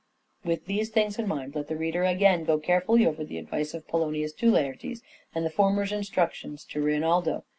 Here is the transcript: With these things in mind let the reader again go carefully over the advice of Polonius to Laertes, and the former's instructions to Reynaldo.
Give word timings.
With 0.43 0.65
these 0.65 0.89
things 0.89 1.19
in 1.19 1.27
mind 1.27 1.53
let 1.53 1.67
the 1.67 1.75
reader 1.75 2.03
again 2.03 2.43
go 2.43 2.57
carefully 2.57 3.05
over 3.05 3.23
the 3.23 3.37
advice 3.37 3.75
of 3.75 3.87
Polonius 3.87 4.33
to 4.33 4.49
Laertes, 4.49 5.03
and 5.35 5.45
the 5.45 5.51
former's 5.51 5.91
instructions 5.91 6.63
to 6.71 6.79
Reynaldo. 6.81 7.43